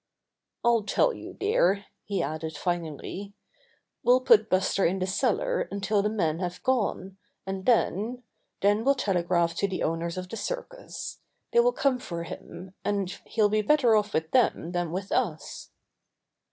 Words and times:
"I'll 0.65 0.81
tell 0.81 1.13
you, 1.13 1.35
dear," 1.35 1.85
he 2.05 2.23
added 2.23 2.57
finally, 2.57 3.35
"we'll 4.01 4.21
put 4.21 4.49
Buster 4.49 4.83
in 4.83 4.97
the 4.97 5.05
cellar 5.05 5.67
until 5.69 6.01
the 6.01 6.09
men 6.09 6.39
have 6.39 6.63
gone, 6.63 7.17
and 7.45 7.67
then— 7.67 8.23
then 8.63 8.83
we'll 8.83 8.95
telegraph 8.95 9.53
to 9.57 9.67
the 9.67 9.83
owners 9.83 10.17
of 10.17 10.27
the 10.29 10.37
circus. 10.37 11.19
They 11.53 11.59
will 11.59 11.71
come 11.71 11.99
for 11.99 12.23
him, 12.23 12.73
and 12.83 13.11
he'll 13.27 13.47
be 13.49 13.61
better 13.61 13.95
off 13.95 14.11
with 14.15 14.31
them 14.31 14.71
than 14.71 14.91
with 14.91 15.11
us." 15.11 15.69